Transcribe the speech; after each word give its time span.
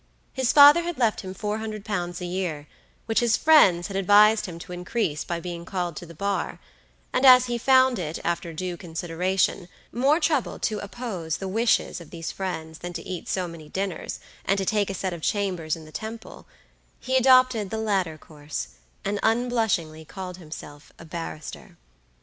His 0.33 0.51
father 0.51 0.81
had 0.81 0.97
left 0.97 1.21
him 1.21 1.35
£400 1.35 2.21
a 2.21 2.25
year, 2.25 2.67
which 3.05 3.19
his 3.19 3.37
friends 3.37 3.85
had 3.87 3.95
advised 3.95 4.47
him 4.47 4.57
to 4.57 4.71
increase 4.73 5.23
by 5.23 5.39
being 5.39 5.63
called 5.63 5.95
to 5.97 6.07
the 6.07 6.15
bar; 6.15 6.59
and 7.13 7.23
as 7.23 7.45
he 7.45 7.59
found 7.59 7.99
it, 7.99 8.17
after 8.23 8.51
due 8.51 8.77
consideration, 8.77 9.67
more 9.91 10.19
trouble 10.19 10.57
to 10.57 10.79
oppose 10.79 11.37
the 11.37 11.47
wishes 11.47 12.01
of 12.01 12.09
these 12.09 12.31
friends 12.31 12.79
than 12.79 12.93
to 12.93 13.07
eat 13.07 13.29
so 13.29 13.47
many 13.47 13.69
dinners, 13.69 14.19
and 14.43 14.57
to 14.57 14.65
take 14.65 14.89
a 14.89 14.95
set 14.95 15.13
of 15.13 15.21
chambers 15.21 15.75
in 15.75 15.85
the 15.85 15.91
Temple, 15.91 16.47
he 16.99 17.15
adopted 17.15 17.69
the 17.69 17.77
latter 17.77 18.17
course, 18.17 18.69
and 19.05 19.19
unblushingly 19.21 20.03
called 20.03 20.37
himself 20.37 20.91
a 20.97 21.05
barrister. 21.05 21.77